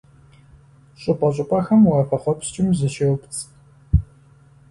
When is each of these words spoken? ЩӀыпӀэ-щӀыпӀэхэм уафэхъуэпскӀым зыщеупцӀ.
ЩӀыпӀэ-щӀыпӀэхэм 1.01 1.81
уафэхъуэпскӀым 1.89 2.67
зыщеупцӀ. 2.77 3.41